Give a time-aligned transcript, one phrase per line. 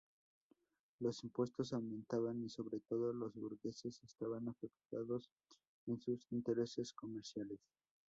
[0.99, 5.29] Los impuestos aumentaban y sobre todo, los burgueses estaban afectados
[5.85, 7.59] en sus intereses comerciales.